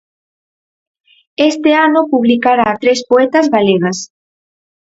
Este 1.49 1.71
ano 1.85 2.07
publicará 2.13 2.75
tres 2.83 2.99
poetas 3.09 3.45
galegas. 3.55 3.97